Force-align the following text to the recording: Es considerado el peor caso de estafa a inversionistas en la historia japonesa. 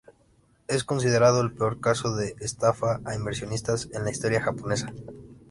Es 0.67 0.83
considerado 0.83 1.41
el 1.41 1.53
peor 1.53 1.79
caso 1.79 2.15
de 2.15 2.33
estafa 2.39 2.99
a 3.05 3.13
inversionistas 3.13 3.87
en 3.93 4.03
la 4.03 4.09
historia 4.09 4.41
japonesa. 4.41 4.91